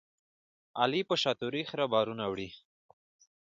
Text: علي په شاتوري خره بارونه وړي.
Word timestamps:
علي 0.81 1.01
په 1.09 1.15
شاتوري 1.23 1.63
خره 1.69 1.85
بارونه 1.93 2.25
وړي. 2.27 2.49